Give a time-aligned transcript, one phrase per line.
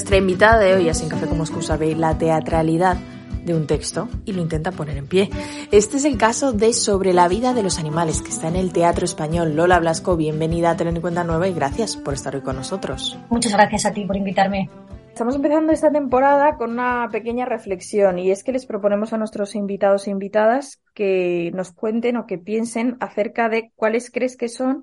[0.00, 2.96] Nuestra invitada de hoy, así en Café como excusa, ve la teatralidad
[3.44, 5.28] de un texto y lo intenta poner en pie.
[5.72, 8.72] Este es el caso de Sobre la vida de los animales, que está en el
[8.72, 9.54] Teatro Español.
[9.54, 13.18] Lola Blasco, bienvenida a Tener en Cuenta Nueva y gracias por estar hoy con nosotros.
[13.28, 14.70] Muchas gracias a ti por invitarme.
[15.08, 19.54] Estamos empezando esta temporada con una pequeña reflexión y es que les proponemos a nuestros
[19.54, 24.82] invitados e invitadas que nos cuenten o que piensen acerca de cuáles crees que son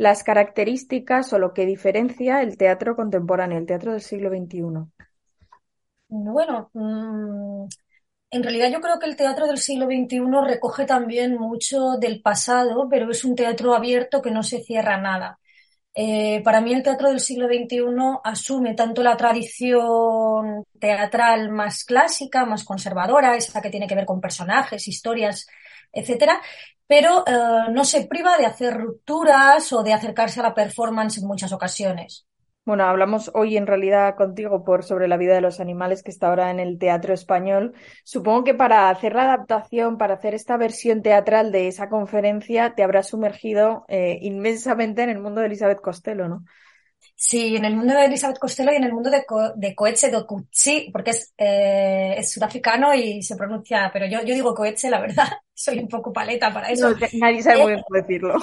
[0.00, 4.62] las características o lo que diferencia el teatro contemporáneo, el teatro del siglo XXI.
[6.08, 7.66] Bueno, mm,
[8.30, 12.88] en realidad yo creo que el teatro del siglo XXI recoge también mucho del pasado,
[12.88, 15.38] pero es un teatro abierto que no se cierra nada.
[15.94, 17.82] Eh, para mí el teatro del siglo XXI
[18.24, 24.18] asume tanto la tradición teatral más clásica, más conservadora, esa que tiene que ver con
[24.18, 25.46] personajes, historias,
[25.92, 26.40] etcétera,
[26.90, 31.28] pero eh, no se priva de hacer rupturas o de acercarse a la performance en
[31.28, 32.26] muchas ocasiones.
[32.64, 36.26] Bueno, hablamos hoy en realidad contigo por sobre la vida de los animales que está
[36.26, 37.74] ahora en el teatro español.
[38.02, 42.82] Supongo que para hacer la adaptación, para hacer esta versión teatral de esa conferencia, te
[42.82, 46.44] habrás sumergido eh, inmensamente en el mundo de Elizabeth Costello, ¿no?
[47.22, 49.74] Sí, en el mundo de Elizabeth Costello y en el mundo de, Co de
[50.90, 55.28] porque es, eh, es sudafricano y se pronuncia, pero yo, yo digo Coetze, la verdad,
[55.54, 56.94] soy un poco paleta para eso.
[57.12, 58.38] nadie sabe muy bien cómo decirlo.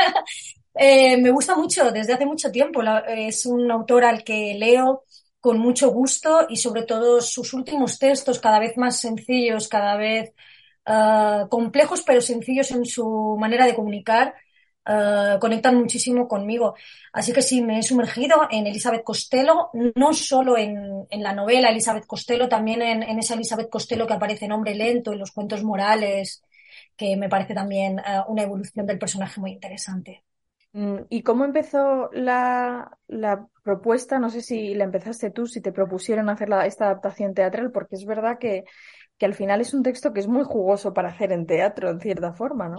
[0.74, 2.82] eh, me gusta mucho, desde hace mucho tiempo.
[2.82, 5.04] La, es un autor al que leo
[5.38, 10.32] con mucho gusto y sobre todo sus últimos textos, cada vez más sencillos, cada vez
[10.88, 14.34] uh, complejos, pero sencillos en su manera de comunicar,
[14.84, 16.74] Uh, conectan muchísimo conmigo.
[17.12, 21.70] Así que sí, me he sumergido en Elizabeth Costello, no solo en, en la novela
[21.70, 25.30] Elizabeth Costello, también en, en, esa Elizabeth Costello que aparece en Hombre Lento, en los
[25.30, 26.42] cuentos morales,
[26.96, 30.24] que me parece también uh, una evolución del personaje muy interesante.
[30.72, 34.18] Mm, ¿Y cómo empezó la, la, propuesta?
[34.18, 38.04] No sé si la empezaste tú, si te propusieron hacer esta adaptación teatral, porque es
[38.04, 38.64] verdad que,
[39.16, 42.00] que al final es un texto que es muy jugoso para hacer en teatro, en
[42.00, 42.78] cierta forma, ¿no?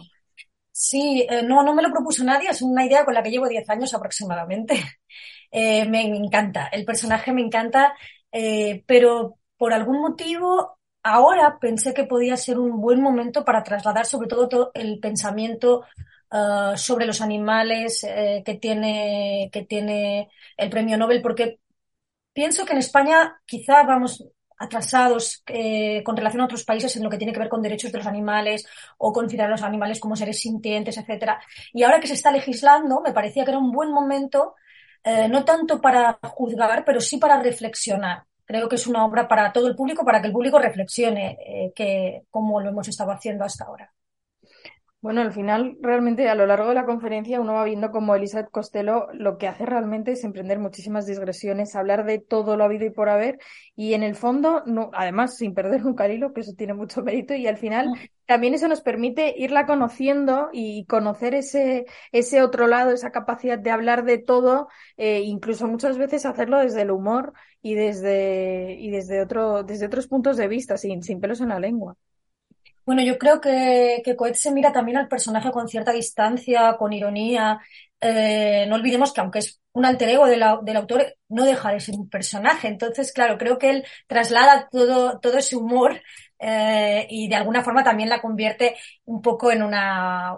[0.76, 3.48] Sí, eh, no, no me lo propuso nadie, es una idea con la que llevo
[3.48, 4.76] 10 años aproximadamente.
[5.56, 7.94] Eh, me, encanta, el personaje me encanta,
[8.32, 14.08] eh, pero por algún motivo ahora pensé que podía ser un buen momento para trasladar
[14.08, 15.84] sobre todo, todo el pensamiento
[16.32, 18.04] uh, sobre los animales
[18.44, 21.60] que, tiene, que tiene el premio Nobel, porque
[22.34, 24.26] pienso que en España quizá vamos
[24.64, 27.92] atrasados eh, con relación a otros países en lo que tiene que ver con derechos
[27.92, 28.66] de los animales
[28.98, 31.42] o considerar a los animales como seres sintientes, etcétera.
[31.74, 34.56] Y ahora que se está legislando, me parecía que era un buen momento,
[35.04, 38.24] eh, no tanto para juzgar, pero sí para reflexionar.
[38.46, 41.74] Creo que es una obra para todo el público, para que el público reflexione, eh,
[41.76, 43.94] que, como lo hemos estado haciendo hasta ahora.
[45.04, 48.50] Bueno, al final, realmente a lo largo de la conferencia uno va viendo como Elizabeth
[48.50, 52.90] Costello lo que hace realmente es emprender muchísimas digresiones, hablar de todo lo habido y
[52.90, 53.38] por haber,
[53.76, 57.34] y en el fondo, no, además, sin perder un hilo, que eso tiene mucho mérito,
[57.34, 57.90] y al final
[58.28, 63.72] también eso nos permite irla conociendo y conocer ese, ese otro lado, esa capacidad de
[63.72, 69.22] hablar de todo, eh, incluso muchas veces hacerlo desde el humor y desde, y desde,
[69.22, 71.98] otro, desde otros puntos de vista, sin, sin pelos en la lengua.
[72.86, 77.60] Bueno, yo creo que, que Coetze mira también al personaje con cierta distancia, con ironía.
[78.02, 81.72] Eh, no olvidemos que aunque es un alter ego de la, del autor, no deja
[81.72, 82.68] de ser un personaje.
[82.68, 86.02] Entonces, claro, creo que él traslada todo, todo ese humor
[86.40, 90.32] eh, y de alguna forma también la convierte un poco en una,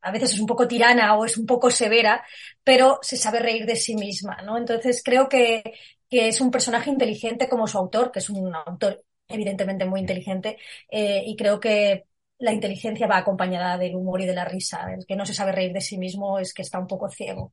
[0.00, 2.24] a veces es un poco tirana o es un poco severa,
[2.64, 4.58] pero se sabe reír de sí misma, ¿no?
[4.58, 5.62] Entonces creo que,
[6.10, 10.58] que es un personaje inteligente como su autor, que es un autor evidentemente muy inteligente,
[10.90, 12.04] eh, y creo que
[12.38, 14.92] la inteligencia va acompañada del humor y de la risa.
[14.92, 17.52] El que no se sabe reír de sí mismo es que está un poco ciego.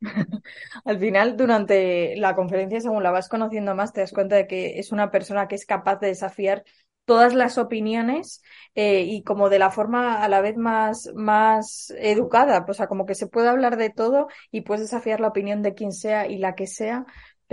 [0.84, 4.78] Al final, durante la conferencia, según la vas conociendo más, te das cuenta de que
[4.78, 6.64] es una persona que es capaz de desafiar
[7.04, 8.42] todas las opiniones
[8.74, 13.04] eh, y como de la forma a la vez más, más educada, o sea, como
[13.06, 16.38] que se puede hablar de todo y puedes desafiar la opinión de quien sea y
[16.38, 17.04] la que sea,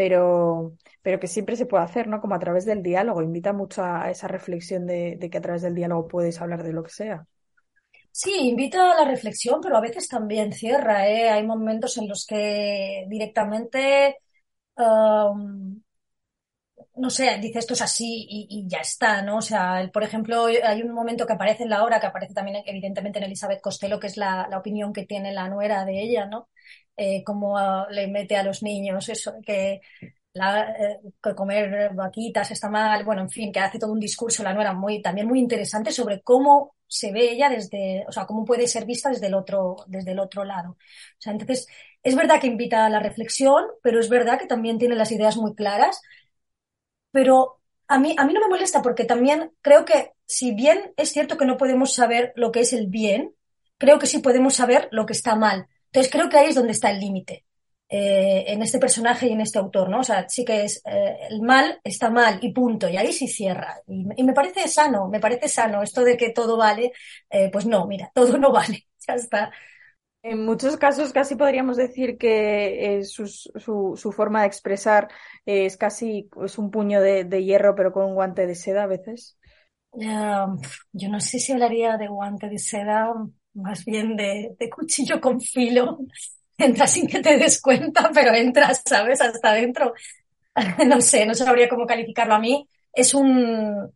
[0.02, 2.22] pero, pero que siempre se puede hacer, ¿no?
[2.22, 3.22] Como a través del diálogo.
[3.22, 6.82] Invita mucho a esa reflexión de, que a través del diálogo puedes hablar de lo
[6.82, 7.28] que sea.
[8.12, 11.30] Sí, invita a la reflexión, pero a veces también cierra, ¿eh?
[11.30, 14.18] Hay momentos en los que directamente
[14.76, 15.80] um,
[16.96, 19.38] no sé, dice esto es así y, ya está, ¿no?
[19.38, 22.64] O sea, por ejemplo, hay un momento que aparece en la obra, que aparece también
[22.66, 26.50] evidentemente en Elizabeth Costello, que es la, opinión que tiene la nuera de ella, ¿no?
[26.98, 27.58] Eh, cómo
[27.90, 29.82] le mete a los niños eso, que,
[30.34, 34.44] la, eh, que comer vaquitas está mal, bueno, en fin, que hace todo un discurso
[34.44, 38.46] la nuera muy, también muy interesante sobre cómo se ve ella desde, o sea, cómo
[38.46, 40.72] puede ser vista desde el otro, desde el otro lado.
[40.72, 40.78] O
[41.20, 41.68] sea, entonces,
[42.04, 45.38] es verdad que invita a la reflexión, pero es verdad que también tiene las ideas
[45.38, 46.02] muy claras.
[47.12, 51.10] Pero a mí, a mí no me molesta porque también creo que si bien es
[51.12, 53.36] cierto que no podemos saber lo que es el bien,
[53.78, 55.68] creo que sí podemos saber lo que está mal.
[55.92, 57.46] Entonces creo que ahí es donde está el límite.
[57.94, 60.00] Eh, en este personaje y en este autor, ¿no?
[60.00, 63.28] O sea, sí que es eh, el mal está mal y punto, y ahí sí
[63.28, 63.82] cierra.
[63.86, 66.94] Y, me parece sano, me parece sano esto de que todo vale,
[67.30, 69.52] eh, pues no, mira, todo no vale, ya está.
[70.24, 75.10] En muchos casos casi podríamos decir que eh, su, su, forma de expresar
[75.46, 79.38] es casi es un puño de, hierro pero con un guante de seda a veces.
[79.92, 83.14] yo no sé si hablaría de guante de seda,
[83.54, 86.00] más bien de, cuchillo con filo.
[86.58, 89.22] Entras sin que te des cuenta, pero entras, ¿sabes?
[89.22, 89.94] Hasta adentro.
[90.86, 92.68] no sé, no sabría cómo calificarlo a mí.
[92.94, 93.92] Es un,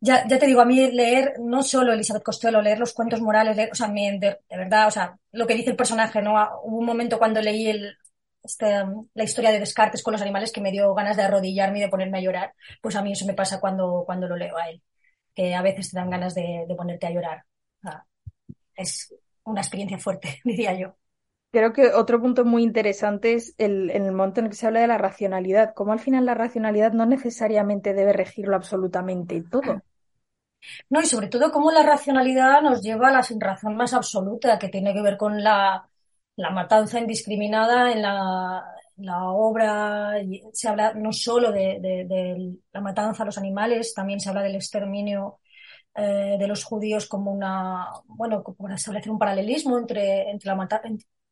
[0.00, 3.56] ya, ya te digo, a mí leer no solo Elizabeth Costello, leer los cuentos morales,
[3.56, 6.36] leer, o sea, de, de, verdad, o sea, lo que dice el personaje, ¿no?
[6.36, 7.96] Ah, hubo un momento cuando leí el,
[8.42, 8.66] este,
[9.14, 11.88] la historia de Descartes con los animales que me dio ganas de arrodillarme y de
[11.88, 12.54] ponerme a llorar.
[12.80, 14.82] Pues a mí eso me pasa cuando, cuando lo leo a él,
[15.34, 17.44] que a veces te dan ganas de, de ponerte a llorar.
[17.84, 18.06] O sea,
[18.76, 19.14] es
[19.44, 20.94] una experiencia fuerte, diría yo.
[21.50, 24.66] Creo que otro punto muy interesante es el, en el momento en el que se
[24.66, 29.82] habla de la racionalidad, cómo al final la racionalidad no necesariamente debe regirlo absolutamente todo.
[30.88, 34.68] No, y sobre todo cómo la racionalidad nos lleva a la sinrazón más absoluta, que
[34.68, 35.86] tiene que ver con la,
[36.36, 38.64] la matanza indiscriminada en la,
[38.96, 40.14] la obra.
[40.52, 44.54] Se habla no solo de, de, la matanza a los animales, también se habla del
[44.56, 45.40] exterminio
[45.94, 50.56] eh, de los judíos como una, bueno, para establecer un paralelismo entre, entre la,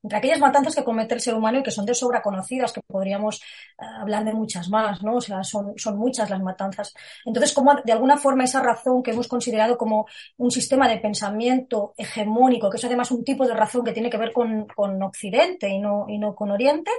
[0.03, 2.81] entre aquellas matanzas que comete el ser humano y que son de sobra conocidas, que
[2.87, 5.17] podríamos eh, hablar de muchas más, ¿no?
[5.17, 6.95] O sea, son, son muchas las matanzas.
[7.25, 10.07] Entonces, como de alguna forma esa razón que hemos considerado como
[10.39, 14.19] un sistema de pensamiento hegemónico, que es además un tipo de razón que tiene que
[14.19, 16.91] ver con, con Occidente y no, y no con Oriente,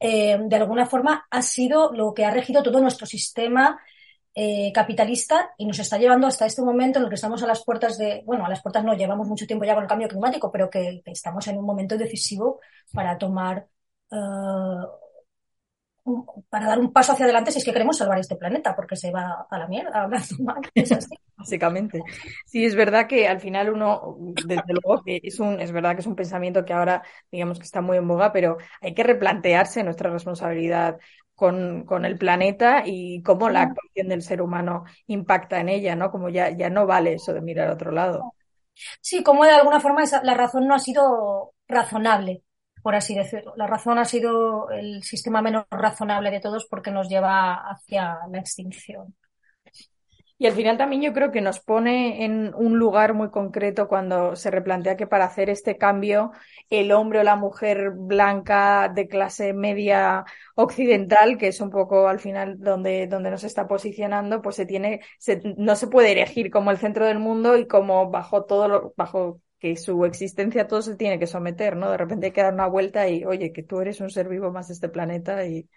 [0.00, 3.78] eh, de alguna forma ha sido lo que ha regido todo nuestro sistema
[4.40, 7.64] eh, capitalista y nos está llevando hasta este momento en el que estamos a las
[7.64, 10.52] puertas de, bueno, a las puertas no, llevamos mucho tiempo ya con el cambio climático,
[10.52, 12.60] pero que, estamos en un momento decisivo
[12.92, 13.66] para tomar,
[14.12, 14.86] uh,
[16.48, 19.10] para dar un paso hacia adelante si es que queremos salvar este planeta, porque se
[19.10, 20.60] va a la mierda hablando mal.
[20.72, 21.16] Es así.
[21.36, 22.00] Básicamente.
[22.46, 26.02] Sí, es verdad que al final uno, desde luego que es un, es verdad que
[26.02, 27.02] es un pensamiento que ahora
[27.32, 30.98] digamos que está muy en boga, pero hay que replantearse nuestra responsabilidad
[31.38, 36.10] con, con, el planeta y cómo la actuación del ser humano impacta en ella, ¿no?
[36.10, 38.34] Como ya, ya no vale eso de mirar a otro lado.
[39.00, 42.42] Sí, como de alguna forma esa, la razón no ha sido razonable,
[42.82, 43.54] por así decirlo.
[43.54, 48.38] La razón ha sido el sistema menos razonable de todos porque nos lleva hacia la
[48.40, 49.14] extinción.
[50.40, 54.36] Y al final también yo creo que nos pone en un lugar muy concreto cuando
[54.36, 56.30] se replantea que para hacer este cambio
[56.70, 60.24] el hombre o la mujer blanca de clase media
[60.54, 65.00] occidental, que es un poco al final donde, donde nos está posicionando, pues se tiene,
[65.56, 69.40] no se puede elegir como el centro del mundo y como bajo todo lo, bajo
[69.58, 71.90] que su existencia todo se tiene que someter, ¿no?
[71.90, 74.52] De repente hay que dar una vuelta y, oye, que tú eres un ser vivo
[74.52, 75.68] más de este planeta y,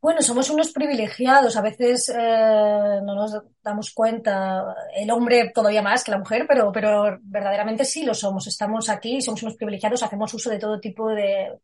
[0.00, 6.04] bueno, somos unos privilegiados, a veces eh, no nos damos cuenta, el hombre todavía más
[6.04, 8.46] que la mujer, pero, pero verdaderamente sí lo somos.
[8.46, 11.58] Estamos aquí, somos unos privilegiados, hacemos uso de todo tipo de,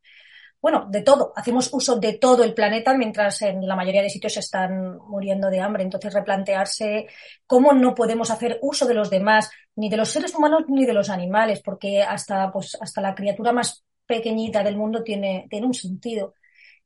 [0.61, 4.37] bueno, de todo, hacemos uso de todo el planeta mientras en la mayoría de sitios
[4.37, 5.83] están muriendo de hambre.
[5.83, 7.09] Entonces, replantearse
[7.47, 10.93] cómo no podemos hacer uso de los demás, ni de los seres humanos ni de
[10.93, 15.75] los animales, porque hasta, pues, hasta la criatura más pequeñita del mundo tiene, tiene un
[15.75, 16.35] sentido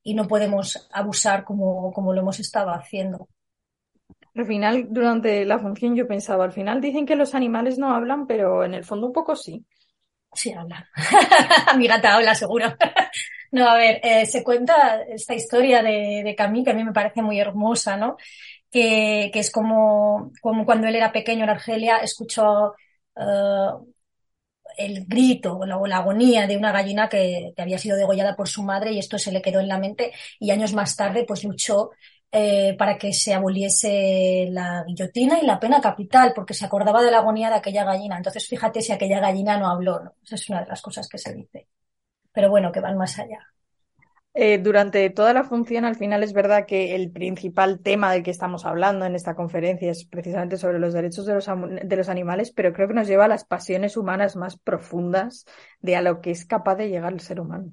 [0.04, 3.28] y no podemos abusar como, como lo hemos estado haciendo.
[4.34, 8.26] Al final, durante la función yo pensaba, al final dicen que los animales no hablan,
[8.26, 9.64] pero en el fondo un poco sí.
[10.34, 10.84] Sí, hablan.
[11.78, 12.66] Mi gata habla, seguro.
[13.52, 16.92] no, a ver, eh, se cuenta esta historia de, de Camille, que a mí me
[16.92, 18.16] parece muy hermosa, ¿no?
[18.70, 22.74] Que, que es como, como cuando él era pequeño en Argelia, escuchó
[23.16, 23.68] eh,
[24.76, 28.92] el grito o la, agonía de una gallina que, había sido degollada por su madre
[28.92, 31.90] y esto se le quedó en la mente y años más tarde pues luchó
[32.32, 37.10] eh, para que se aboliese la guillotina y la pena capital porque se acordaba de
[37.10, 38.16] la agonía de aquella gallina.
[38.16, 40.14] Entonces fíjate si aquella gallina no habló, ¿no?
[40.24, 41.68] Esa es una de las cosas que se dice.
[42.32, 43.53] Pero bueno, que van más allá.
[44.36, 48.32] Eh, durante toda la función, al final es verdad que el principal tema del que
[48.32, 52.50] estamos hablando en esta conferencia es precisamente sobre los derechos de los, de los animales,
[52.50, 55.46] pero creo que nos lleva a las pasiones humanas más profundas
[55.80, 57.70] de a lo que es capaz de llegar el ser humano.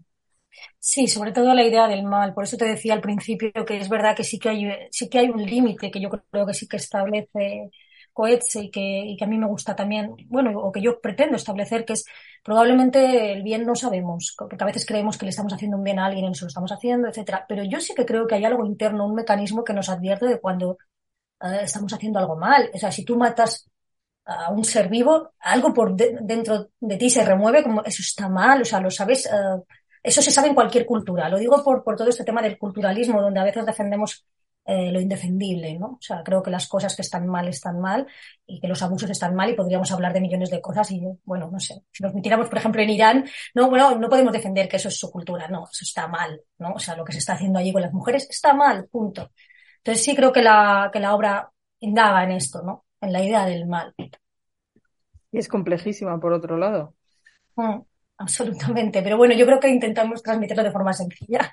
[0.79, 2.33] Sí, sobre todo la idea del mal.
[2.33, 5.19] Por eso te decía al principio que es verdad que sí que hay, sí que
[5.19, 7.71] hay un límite que yo creo que sí que establece
[8.13, 11.35] Coetze y que, y que a mí me gusta también, bueno, o que yo pretendo
[11.35, 12.05] establecer, que es
[12.43, 15.99] probablemente el bien no sabemos, porque a veces creemos que le estamos haciendo un bien
[15.99, 17.45] a alguien y no se lo estamos haciendo, etcétera.
[17.47, 20.39] Pero yo sí que creo que hay algo interno, un mecanismo que nos advierte de
[20.39, 20.77] cuando
[21.41, 22.69] eh, estamos haciendo algo mal.
[22.73, 23.69] O sea, si tú matas
[24.25, 28.61] a un ser vivo, algo por dentro de ti se remueve como eso está mal,
[28.61, 29.25] o sea, lo sabes.
[29.25, 29.29] Eh,
[30.03, 31.29] eso se sabe en cualquier cultura.
[31.29, 34.25] Lo digo por, por todo este tema del culturalismo, donde a veces defendemos
[34.65, 35.87] eh, lo indefendible, ¿no?
[35.87, 38.05] O sea, creo que las cosas que están mal están mal
[38.45, 41.49] y que los abusos están mal y podríamos hablar de millones de cosas y, bueno,
[41.51, 43.25] no sé, si nos metiéramos, por ejemplo, en Irán,
[43.55, 46.73] no, bueno, no podemos defender que eso es su cultura, no, eso está mal, ¿no?
[46.73, 49.31] O sea, lo que se está haciendo allí con las mujeres está mal, punto.
[49.77, 52.85] Entonces sí creo que la, que la obra indaga en esto, ¿no?
[53.01, 53.93] En la idea del mal.
[53.97, 56.93] Y es complejísima, por otro lado.
[57.55, 57.90] Mm
[58.21, 59.01] absolutamente.
[59.01, 61.51] Pero bueno, yo creo que intentamos transmitirlo de forma sencilla.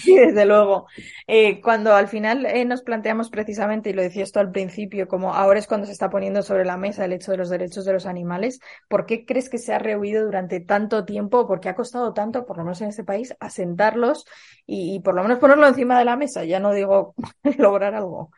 [0.00, 0.86] Sí, desde luego.
[1.26, 5.34] Eh, cuando al final eh, nos planteamos precisamente, y lo decía esto al principio, como
[5.34, 7.92] ahora es cuando se está poniendo sobre la mesa el hecho de los derechos de
[7.92, 11.46] los animales, ¿por qué crees que se ha rehuido durante tanto tiempo?
[11.46, 14.26] ¿Por qué ha costado tanto, por lo menos en este país, asentarlos
[14.66, 16.44] y, y por lo menos ponerlo encima de la mesa?
[16.44, 17.14] Ya no digo
[17.58, 18.30] lograr algo.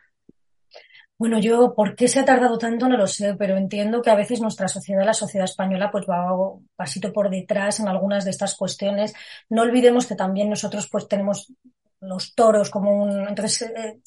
[1.18, 2.88] Bueno, yo, ¿por qué se ha tardado tanto?
[2.88, 6.28] No lo sé, pero entiendo que a veces nuestra sociedad, la sociedad española, pues va
[6.76, 9.14] pasito por detrás en algunas de estas cuestiones.
[9.48, 11.52] No olvidemos que también nosotros pues tenemos
[12.00, 13.98] los toros como un, entonces eh,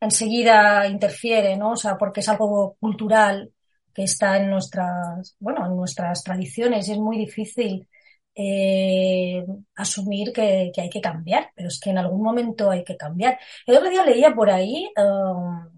[0.00, 1.72] enseguida interfiere, ¿no?
[1.72, 3.50] O sea, porque es algo cultural
[3.94, 7.88] que está en nuestras, bueno, en nuestras tradiciones y es muy difícil
[8.34, 9.44] eh,
[9.74, 13.38] asumir que, que, hay que cambiar, pero es que en algún momento hay que cambiar.
[13.66, 15.77] El otro día leía por ahí, um,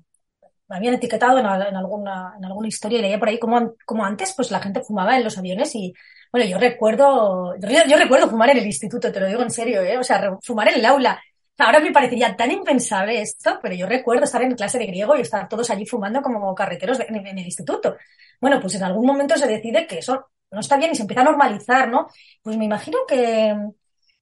[0.70, 4.32] me habían etiquetado en, alguna, en alguna historia y leía por ahí como, como antes
[4.36, 5.92] pues la gente fumaba en los aviones y
[6.32, 9.98] bueno, yo recuerdo, yo, recuerdo fumar en el instituto, te lo digo en serio, ¿eh?
[9.98, 11.20] o sea, fumar en el aula.
[11.58, 15.22] Ahora me parecería tan impensable esto, pero yo recuerdo estar en clase de griego y
[15.22, 17.96] estar todos allí fumando como carreteros en, en el instituto.
[18.40, 21.22] Bueno, pues en algún momento se decide que eso no está bien y se empieza
[21.22, 22.06] a normalizar, ¿no?
[22.42, 23.54] Pues me imagino que,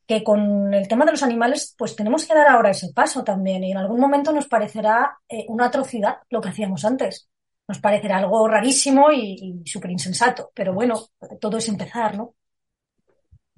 [0.09, 3.63] que con el tema de los animales, pues tenemos que dar ahora ese paso también.
[3.63, 7.29] Y en algún momento nos parecerá eh, una atrocidad lo que hacíamos antes.
[7.69, 10.51] Nos parecerá algo rarísimo y, y súper insensato.
[10.55, 10.95] Pero bueno,
[11.39, 12.35] todo es empezar, ¿no?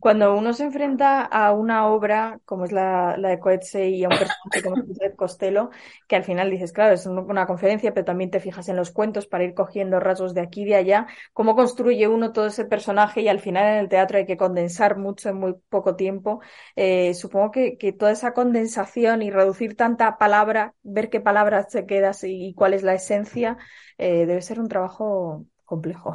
[0.01, 4.17] Cuando uno se enfrenta a una obra como es la, de Coetzee y a un
[4.17, 5.71] personaje como es Costello,
[6.09, 9.27] que al final dices, claro, es una conferencia, pero también te fijas en los cuentos
[9.27, 13.21] para ir cogiendo rasgos de aquí y de allá, cómo construye uno todo ese personaje
[13.21, 16.41] y al final en el teatro hay que condensar mucho en muy poco tiempo.
[16.77, 22.25] Eh, supongo que, toda esa condensación y reducir tanta palabra, ver qué palabras se quedas
[22.25, 23.59] y, cuál es la esencia,
[23.99, 26.15] eh, debe ser un trabajo complejo.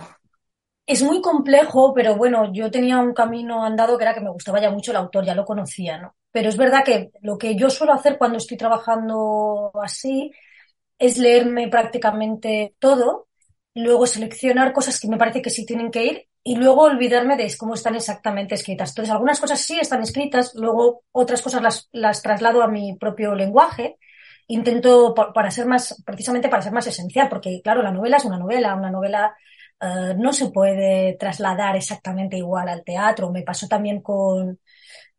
[0.85, 4.61] Es muy complejo, pero bueno, yo tenía un camino andado que era que me gustaba
[4.61, 6.15] ya mucho el autor, ya lo conocía, ¿no?
[6.31, 10.31] Pero es verdad que lo que yo suelo hacer cuando estoy trabajando así
[10.99, 13.27] es leerme prácticamente todo,
[13.73, 17.51] luego seleccionar cosas que me parece que sí tienen que ir y luego olvidarme de
[17.57, 18.89] cómo están exactamente escritas.
[18.91, 23.33] Entonces, algunas cosas sí están escritas, luego otras cosas las, las traslado a mi propio
[23.33, 23.97] lenguaje.
[24.47, 28.37] Intento para ser más, precisamente para ser más esencial, porque claro, la novela es una
[28.37, 29.35] novela, una novela
[29.85, 33.31] eh, no se puede trasladar exactamente igual al teatro.
[33.31, 34.59] Me pasó también con,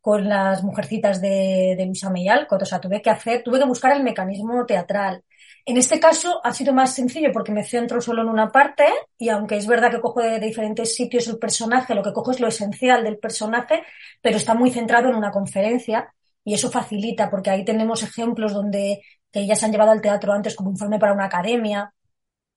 [0.01, 2.61] con las mujercitas de, de Luisa Meyalcott.
[2.63, 5.23] O sea, tuve que hacer, tuve que buscar el mecanismo teatral.
[5.67, 8.85] En este caso ha sido más sencillo porque me centro solo en una parte
[9.17, 12.39] y aunque es verdad que cojo de, diferentes sitios el personaje, lo que cojo es
[12.39, 13.83] lo esencial del personaje,
[14.21, 16.13] pero está muy centrado en una conferencia
[16.45, 20.31] y eso facilita porque ahí tenemos ejemplos donde que ya se han llevado al teatro
[20.31, 21.93] antes como informe para una academia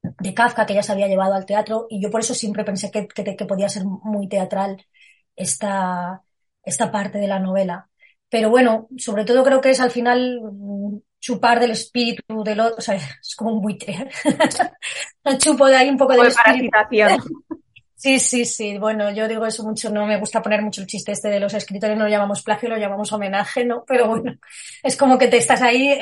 [0.02, 2.90] de Kafka que ya se había llevado al teatro y yo por eso siempre pensé
[2.90, 4.84] que, que, podía ser muy teatral
[5.36, 6.22] esta,
[6.62, 7.88] esta parte de la novela.
[8.28, 12.76] Pero bueno, sobre todo creo que es al final mm, chupar del espíritu del otro,
[12.78, 14.08] o sea, es como un buitre.
[15.38, 16.70] Chupo de ahí un poco de espíritu.
[18.00, 18.78] Sí, sí, sí.
[18.78, 21.52] Bueno, yo digo eso mucho, no me gusta poner mucho el chiste este de los
[21.52, 23.84] escritores, no lo llamamos plagio, lo llamamos homenaje, ¿no?
[23.86, 24.36] Pero bueno,
[24.82, 26.00] es como que te estás ahí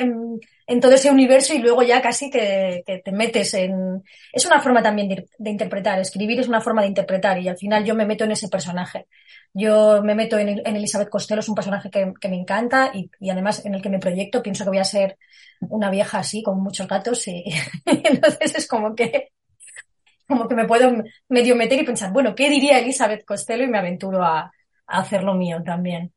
[0.69, 4.03] en, todo ese universo y luego ya casi que, te metes en...
[4.31, 7.83] Es una forma también de, interpretar, escribir es una forma de interpretar y al final
[7.83, 9.07] yo me meto en ese personaje.
[9.53, 13.09] Yo me meto en, en Elizabeth Costello, es un personaje que, que me encanta y,
[13.19, 15.17] y, además en el que me proyecto, pienso que voy a ser
[15.61, 17.43] una vieja así, con muchos gatos y
[17.85, 19.29] entonces es como que
[20.27, 20.91] como que me puedo
[21.27, 23.63] medio meter y pensar, bueno, ¿qué diría Elizabeth Costello?
[23.63, 24.51] Y me aventuro a,
[24.85, 26.13] a hacer lo mío también.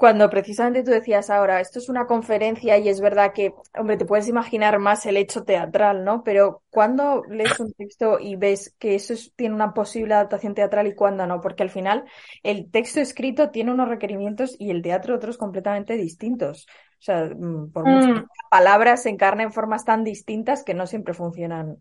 [0.00, 4.06] Cuando precisamente tú decías ahora, esto es una conferencia y es verdad que, hombre, te
[4.06, 6.24] puedes imaginar más el hecho teatral, ¿no?
[6.24, 10.94] Pero cuando lees un texto y ves que eso tiene una posible adaptación teatral y
[10.94, 11.42] cuándo no?
[11.42, 12.06] Porque al final
[12.42, 16.66] el texto escrito tiene unos requerimientos y el teatro otros completamente distintos.
[16.98, 18.26] O sea, mm, por muchas mm.
[18.50, 21.76] palabras se encarnan formas tan distintas que no siempre funcionan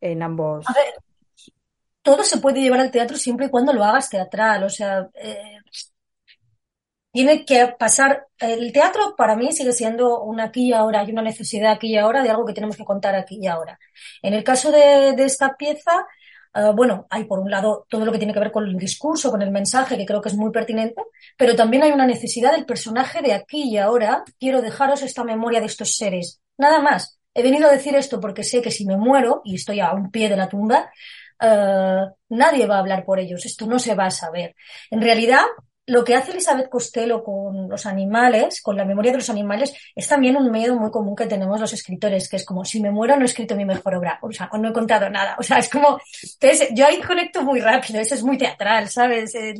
[0.00, 0.68] en ambos.
[0.68, 0.94] A ver,
[2.02, 4.64] todo se puede llevar al teatro siempre y cuando lo hagas teatral.
[4.64, 5.60] O sea, eh,
[7.12, 8.26] tiene que pasar.
[8.38, 11.96] El teatro para mí sigue siendo una aquí y ahora, hay una necesidad aquí y
[11.96, 13.78] ahora de algo que tenemos que contar aquí y ahora.
[14.22, 16.06] En el caso de, esta pieza,
[16.54, 19.30] eh, bueno, hay por un lado todo lo que tiene que ver con el discurso,
[19.30, 21.02] con el mensaje, que creo que es muy pertinente,
[21.36, 24.24] pero también hay una necesidad del personaje de aquí y ahora.
[24.38, 26.40] Quiero dejaros esta memoria de estos seres.
[26.58, 27.16] Nada más.
[27.32, 30.10] He venido a decir esto porque sé que si me muero y estoy a un
[30.10, 30.90] pie de la tumba,
[31.40, 33.46] eh, nadie va a hablar por ellos.
[33.46, 34.56] Esto no se va a saber.
[34.90, 35.44] En realidad,
[35.90, 40.06] lo que hace Elizabeth Costello con los animales, con la memoria de los animales, es
[40.06, 43.16] también un miedo muy común que tenemos los escritores, que es como, si me muero
[43.16, 45.34] no he escrito mi mejor obra, o sea, o no he contado nada.
[45.38, 45.98] O sea, es como,
[46.40, 49.34] entonces, yo ahí conecto muy rápido, eso es muy teatral, ¿sabes?
[49.34, 49.54] Eh,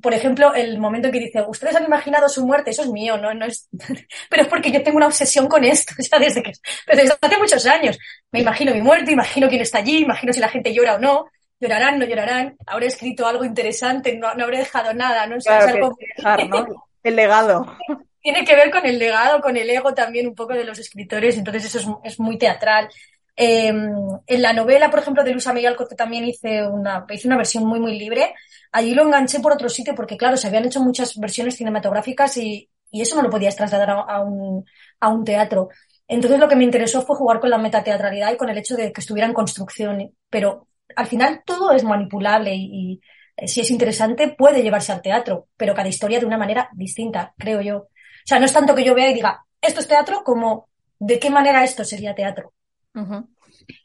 [0.00, 3.34] por ejemplo, el momento que dice, ustedes han imaginado su muerte, eso es mío, no,
[3.34, 3.68] no es,
[4.30, 6.52] pero es porque yo tengo una obsesión con esto, o sea, desde que,
[6.86, 7.98] desde hace muchos años.
[8.30, 11.26] Me imagino mi muerte, imagino quién está allí, imagino si la gente llora o no,
[11.60, 15.36] llorarán, no llorarán, habré escrito algo interesante, no, no habré dejado nada, ¿no?
[17.02, 17.76] El legado.
[18.20, 21.38] Tiene que ver con el legado, con el ego también un poco de los escritores,
[21.38, 22.88] entonces eso es, muy teatral.
[23.36, 23.88] Em,
[24.26, 27.64] en la novela, por ejemplo, de Luisa Miguel Cote también hice una, hice una versión
[27.64, 28.34] muy, muy libre.
[28.72, 32.68] Allí lo enganché por otro sitio porque, claro, se habían hecho muchas versiones cinematográficas y,
[32.90, 34.64] y eso no lo podías trasladar a, un,
[34.98, 35.68] a un teatro.
[36.08, 38.92] Entonces lo que me interesó fue jugar con la metateatralidad y con el hecho de
[38.92, 43.00] que estuviera en construcción, pero al final todo es manipulable y,
[43.36, 47.34] eh, si es interesante puede llevarse al teatro, pero cada historia de una manera distinta,
[47.36, 47.76] creo yo.
[47.78, 47.88] O
[48.24, 51.30] sea, no es tanto que yo vea y diga, esto es teatro, como de qué
[51.30, 52.52] manera esto sería teatro.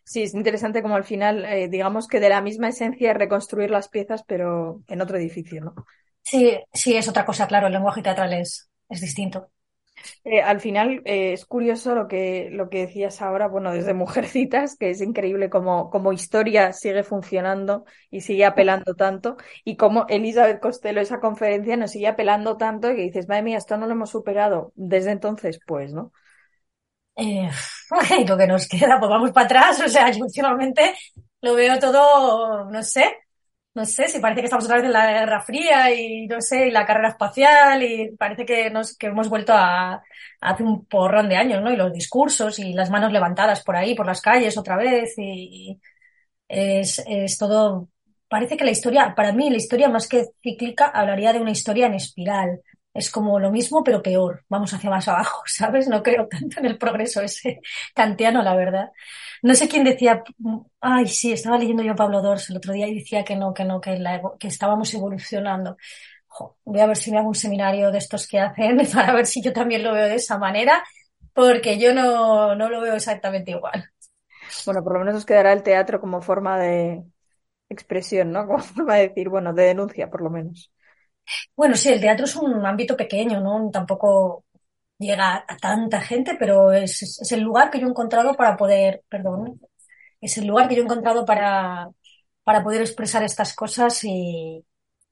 [0.04, 3.90] Sí, es interesante como al final, eh, digamos que de la misma esencia reconstruir las
[3.90, 5.76] piezas, pero en otro edificio, ¿no?
[6.22, 9.52] Sí, sí, es otra cosa, claro, el lenguaje teatral es, es distinto.
[10.24, 14.76] Eh, al final eh, es curioso lo que, lo que decías ahora, bueno, desde Mujercitas,
[14.78, 20.60] que es increíble como, como historia sigue funcionando y sigue apelando tanto, y como Elizabeth
[20.60, 24.10] Costello, esa conferencia, nos sigue apelando tanto que dices, madre mía, esto no lo hemos
[24.10, 26.12] superado desde entonces, pues, ¿no?
[27.16, 27.50] Eh,
[28.28, 30.94] lo que nos queda, pues vamos para atrás, o sea, yo últimamente
[31.42, 33.06] lo veo todo, no sé,
[33.74, 36.68] no sé, si parece que estamos otra vez en la Guerra Fría y no sé,
[36.68, 40.04] y la carrera espacial y parece que nos, que hemos vuelto a,
[40.42, 41.72] hace un porrón de años, ¿no?
[41.72, 45.80] Y los discursos y las manos levantadas por ahí, por las calles otra vez y,
[46.48, 47.90] es, es todo,
[48.30, 51.88] parece que la historia, para mí la historia más que cíclica hablaría de una historia
[51.88, 52.62] en espiral.
[52.94, 55.88] Es como lo mismo pero peor, vamos hacia más abajo, ¿sabes?
[55.88, 57.62] No creo tanto en el progreso ese
[57.96, 58.90] kantiano, la verdad.
[59.44, 60.24] No sé quién decía,
[60.82, 63.54] ay, sí, estaba leyendo yo a Pablo Dors el otro día y decía que no,
[63.54, 63.98] que no, que,
[64.40, 65.78] que estábamos evolucionando.
[66.66, 69.42] voy a ver si me hago un seminario de estos que hacen para ver si
[69.42, 70.84] yo también lo veo de esa manera,
[71.34, 73.86] porque yo no, no lo veo exactamente igual.
[74.66, 77.04] Bueno, por lo menos nos quedará el teatro como forma de
[77.70, 78.48] expresión, ¿no?
[78.48, 80.72] Como forma de decir, bueno, de denuncia, por lo menos.
[81.56, 83.70] Bueno, sí, el teatro es un ámbito pequeño, ¿no?
[83.72, 84.46] Tampoco
[85.02, 89.04] llega a tanta gente, pero es, es, el lugar que yo he encontrado para poder,
[89.10, 89.60] perdón,
[90.22, 91.90] es el lugar que yo he encontrado para,
[92.44, 94.64] para poder expresar estas cosas y,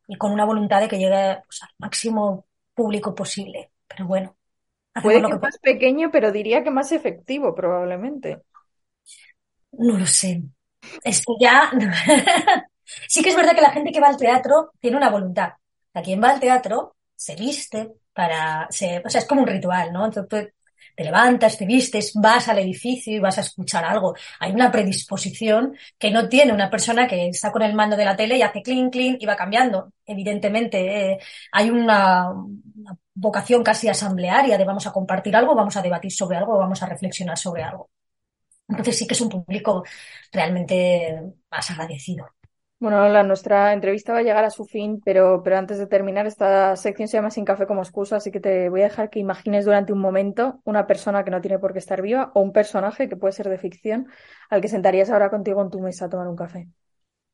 [0.08, 3.72] y con una voluntad de que llegue pues, al máximo público posible.
[3.88, 4.36] Pero bueno.
[5.02, 8.42] Puede que, más pequeño, pero diría que más efectivo, probablemente.
[9.72, 10.42] No lo sé.
[11.04, 11.72] Es ya.
[13.08, 15.54] sí que es verdad que la gente que va al teatro tiene una voluntad.
[15.94, 20.04] A quien va al teatro se viste, para, o sea, es como un ritual, ¿no?
[20.04, 20.50] Entonces
[20.94, 24.14] te levantas, te vistes, vas al edificio y vas a escuchar algo.
[24.42, 28.18] Hay una predisposición que no tiene una persona que está con el mando de la
[28.18, 29.94] tele y hace clean, clean y va cambiando.
[30.06, 31.20] Evidentemente, eh,
[31.54, 32.34] hay una,
[33.14, 36.88] vocación casi asamblearia de vamos a compartir algo, vamos a debatir sobre algo, vamos a
[36.88, 37.90] reflexionar sobre algo.
[38.68, 39.86] Entonces sí que es un público
[40.34, 42.28] realmente más agradecido.
[42.80, 46.26] Bueno, la, nuestra entrevista va a llegar a su fin, pero, pero antes de terminar,
[46.28, 49.20] esta sección se llama Sin café como excusa, así que te voy a dejar que
[49.20, 52.54] imagines durante un momento una persona que no tiene por qué estar viva o un
[52.54, 54.08] personaje que puede ser de ficción
[54.50, 56.70] al que sentarías ahora contigo en tu mesa a tomar un café.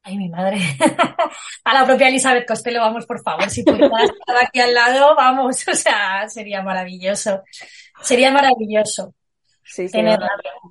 [0.01, 0.57] Ay, mi madre.
[1.63, 5.63] a la propia Elizabeth Costello, vamos, por favor, si pudiera estar aquí al lado, vamos,
[5.67, 7.43] o sea, sería maravilloso.
[8.01, 9.13] Sería maravilloso.
[9.65, 9.99] Sí, sí,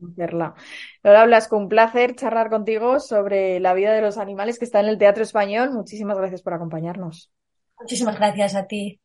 [0.00, 0.54] conocerla.
[1.02, 4.87] Lola Blasco, un placer charlar contigo sobre la vida de los animales que está en
[4.87, 5.72] el Teatro Español.
[5.72, 7.30] Muchísimas gracias por acompañarnos.
[7.78, 9.00] Muchísimas gracias a ti.